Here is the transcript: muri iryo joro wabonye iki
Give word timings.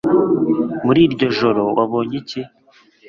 muri 0.85 0.99
iryo 1.07 1.27
joro 1.37 1.61
wabonye 1.77 2.15
iki 2.21 2.41